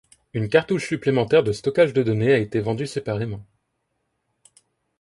Une 0.33 0.49
cartouche 0.49 0.87
supplémentaire 0.89 1.43
de 1.43 1.51
stockage 1.51 1.93
de 1.93 2.01
données 2.01 2.33
a 2.33 2.39
été 2.39 2.59
vendue 2.59 2.87
séparément. 2.87 3.45